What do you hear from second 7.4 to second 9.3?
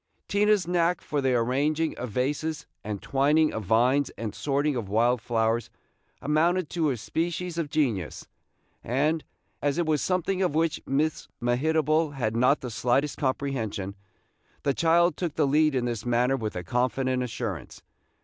of genius; and,